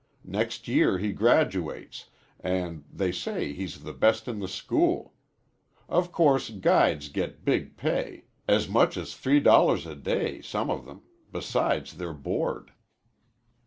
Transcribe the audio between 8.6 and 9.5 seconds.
much as three